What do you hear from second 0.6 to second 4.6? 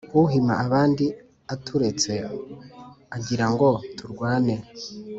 abandi aturetse agirango turwane